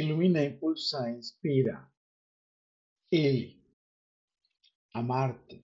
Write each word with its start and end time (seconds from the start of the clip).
Ilumina, 0.00 0.40
impulsa, 0.42 0.98
inspira. 1.10 1.76
Ili. 3.10 3.48
Amarte. 4.94 5.56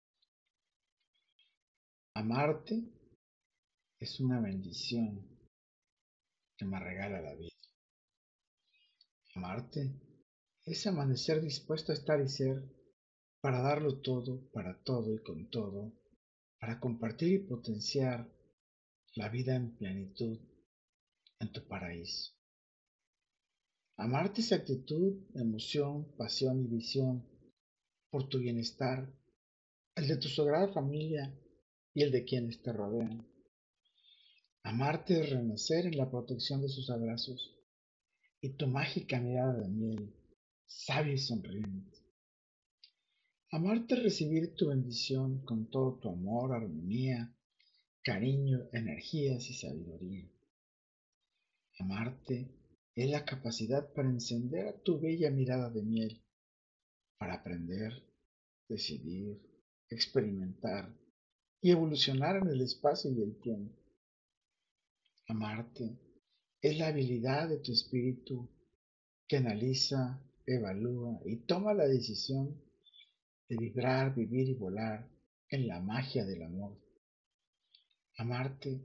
Amarte 2.14 2.74
es 3.98 4.20
una 4.20 4.38
bendición 4.40 5.10
que 6.54 6.66
me 6.66 6.78
regala 6.78 7.22
la 7.22 7.34
vida. 7.34 7.56
Amarte 9.36 9.80
es 10.66 10.86
amanecer 10.86 11.40
dispuesto 11.40 11.92
a 11.92 11.94
estar 11.94 12.20
y 12.20 12.28
ser 12.28 12.62
para 13.40 13.62
darlo 13.62 14.02
todo, 14.02 14.50
para 14.52 14.82
todo 14.82 15.14
y 15.14 15.22
con 15.22 15.48
todo, 15.48 15.94
para 16.60 16.78
compartir 16.78 17.32
y 17.32 17.46
potenciar 17.46 18.30
la 19.14 19.30
vida 19.30 19.56
en 19.56 19.74
plenitud 19.78 20.38
en 21.40 21.52
tu 21.52 21.66
paraíso. 21.66 22.35
Amarte 23.98 24.42
es 24.42 24.52
actitud, 24.52 25.24
emoción, 25.34 26.14
pasión 26.18 26.62
y 26.62 26.66
visión 26.66 27.26
por 28.10 28.28
tu 28.28 28.38
bienestar, 28.38 29.10
el 29.94 30.08
de 30.08 30.18
tu 30.18 30.28
sagrada 30.28 30.68
familia 30.68 31.34
y 31.94 32.02
el 32.02 32.10
de 32.10 32.24
quienes 32.24 32.60
te 32.60 32.74
rodean. 32.74 33.26
Amarte 34.62 35.20
es 35.20 35.30
renacer 35.30 35.86
en 35.86 35.96
la 35.96 36.10
protección 36.10 36.60
de 36.60 36.68
sus 36.68 36.90
abrazos 36.90 37.56
y 38.42 38.50
tu 38.50 38.66
mágica 38.66 39.18
mirada 39.18 39.54
de 39.60 39.68
miel, 39.68 40.14
sabia 40.66 41.14
y 41.14 41.18
sonriente. 41.18 41.96
Amarte 43.50 43.94
es 43.94 44.02
recibir 44.02 44.54
tu 44.56 44.68
bendición 44.68 45.42
con 45.46 45.70
todo 45.70 45.98
tu 46.00 46.10
amor, 46.10 46.52
armonía, 46.52 47.34
cariño, 48.02 48.68
energías 48.72 49.48
y 49.48 49.54
sabiduría. 49.54 50.30
Amarte 51.78 52.65
es 52.96 53.10
la 53.10 53.26
capacidad 53.26 53.92
para 53.92 54.08
encender 54.08 54.80
tu 54.82 54.98
bella 54.98 55.30
mirada 55.30 55.68
de 55.68 55.82
miel, 55.82 56.24
para 57.18 57.34
aprender, 57.34 57.92
decidir, 58.68 59.38
experimentar 59.90 60.92
y 61.60 61.72
evolucionar 61.72 62.36
en 62.36 62.48
el 62.48 62.62
espacio 62.62 63.10
y 63.12 63.22
el 63.22 63.38
tiempo. 63.38 63.78
Amarte 65.28 65.98
es 66.62 66.78
la 66.78 66.88
habilidad 66.88 67.50
de 67.50 67.58
tu 67.58 67.70
espíritu 67.72 68.48
que 69.28 69.36
analiza, 69.36 70.22
evalúa 70.46 71.20
y 71.26 71.36
toma 71.44 71.74
la 71.74 71.86
decisión 71.86 72.62
de 73.48 73.56
vibrar, 73.58 74.14
vivir 74.14 74.48
y 74.48 74.54
volar 74.54 75.06
en 75.50 75.68
la 75.68 75.80
magia 75.80 76.24
del 76.24 76.42
amor. 76.42 76.80
Amarte 78.16 78.80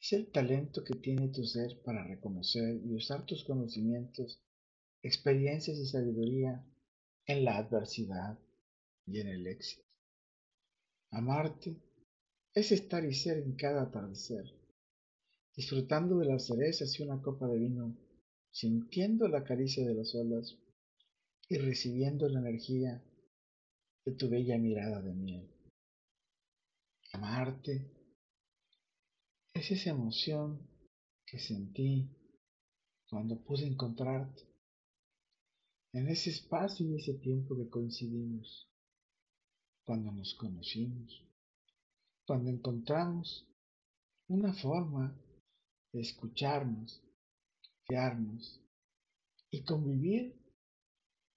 es 0.00 0.14
el 0.14 0.30
talento 0.30 0.82
que 0.82 0.94
tiene 0.94 1.28
tu 1.28 1.44
ser 1.44 1.82
para 1.82 2.02
reconocer 2.06 2.80
y 2.84 2.94
usar 2.94 3.26
tus 3.26 3.44
conocimientos, 3.44 4.40
experiencias 5.02 5.76
y 5.78 5.86
sabiduría 5.86 6.64
en 7.26 7.44
la 7.44 7.58
adversidad 7.58 8.38
y 9.06 9.20
en 9.20 9.28
el 9.28 9.46
éxito. 9.46 9.86
Amarte 11.10 11.76
es 12.54 12.72
estar 12.72 13.04
y 13.04 13.12
ser 13.12 13.38
en 13.38 13.56
cada 13.56 13.82
atardecer, 13.82 14.44
disfrutando 15.54 16.16
de 16.18 16.26
las 16.26 16.46
cerezas 16.46 16.98
y 16.98 17.02
una 17.02 17.20
copa 17.20 17.46
de 17.46 17.58
vino, 17.58 17.94
sintiendo 18.50 19.28
la 19.28 19.44
caricia 19.44 19.86
de 19.86 19.94
las 19.94 20.14
olas 20.14 20.56
y 21.48 21.58
recibiendo 21.58 22.28
la 22.28 22.40
energía 22.40 23.02
de 24.06 24.12
tu 24.12 24.30
bella 24.30 24.56
mirada 24.56 25.02
de 25.02 25.12
miel. 25.12 25.50
Amarte 27.12 27.99
es 29.60 29.70
esa 29.72 29.90
emoción 29.90 30.58
que 31.26 31.38
sentí 31.38 32.08
cuando 33.10 33.38
pude 33.44 33.66
encontrarte 33.66 34.42
en 35.92 36.08
ese 36.08 36.30
espacio 36.30 36.86
y 36.86 36.96
ese 36.96 37.14
tiempo 37.14 37.54
que 37.54 37.68
coincidimos, 37.68 38.70
cuando 39.84 40.12
nos 40.12 40.34
conocimos, 40.34 41.26
cuando 42.26 42.48
encontramos 42.48 43.46
una 44.28 44.54
forma 44.54 45.14
de 45.92 46.00
escucharnos, 46.00 47.02
fiarnos 47.86 48.62
y 49.50 49.62
convivir 49.64 50.40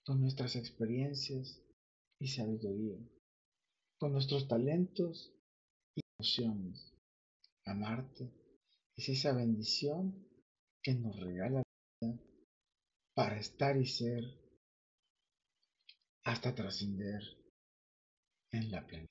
con 0.05 0.21
nuestras 0.21 0.55
experiencias 0.55 1.59
y 2.21 2.27
sabiduría, 2.29 2.99
con 3.99 4.13
nuestros 4.13 4.47
talentos 4.47 5.33
y 5.95 6.01
emociones. 6.17 6.92
Amarte 7.65 8.31
es 8.95 9.09
esa 9.09 9.33
bendición 9.33 10.27
que 10.81 10.93
nos 10.95 11.17
regala 11.19 11.61
la 11.61 12.07
vida 12.07 12.19
para 13.13 13.39
estar 13.39 13.77
y 13.77 13.85
ser 13.85 14.23
hasta 16.23 16.53
trascender 16.53 17.21
en 18.51 18.71
la 18.71 18.85
plenitud. 18.85 19.09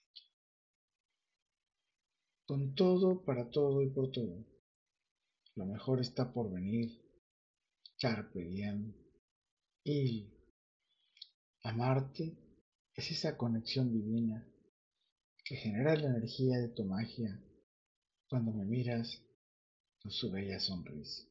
Con 2.47 2.75
todo, 2.75 3.25
para 3.25 3.51
todo 3.51 3.83
y 3.83 3.91
por 3.91 4.11
todo, 4.11 4.45
lo 5.55 5.67
mejor 5.67 6.01
está 6.01 6.33
por 6.33 6.53
venir. 6.53 7.01
Carpe 7.99 8.41
diem. 8.45 8.95
Y 9.85 10.29
amarte 11.63 12.37
es 12.95 13.11
esa 13.11 13.37
conexión 13.37 13.93
divina 13.93 14.47
que 15.45 15.57
genera 15.57 15.97
la 15.97 16.09
energía 16.09 16.59
de 16.59 16.69
tu 16.69 16.85
magia 16.85 17.41
cuando 18.33 18.51
me 18.51 18.65
miras 18.65 19.23
con 20.01 20.11
su 20.11 20.31
bella 20.31 20.59
sonrisa. 20.59 21.23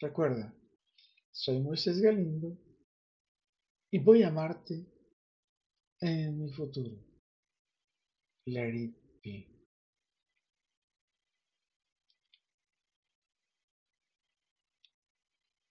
Recuerda, 0.00 0.52
soy 1.30 1.60
Moisés 1.60 2.00
Galindo 2.00 2.58
y 3.92 4.00
voy 4.00 4.24
a 4.24 4.28
amarte 4.28 4.84
en 6.00 6.36
mi 6.36 6.52
futuro. 6.52 6.96
Let 8.46 8.74
it 8.74 8.96
be. 9.22 9.51